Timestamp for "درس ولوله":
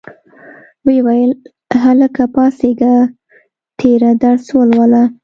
4.23-5.03